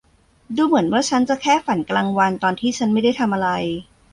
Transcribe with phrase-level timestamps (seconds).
[0.55, 3.49] ดูเหมือนว่าฉันจะแค่ฝันกลางวันตอนที่ฉันไม่ได้ทำอะไร